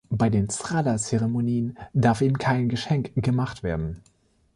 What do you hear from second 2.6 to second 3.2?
Geschenk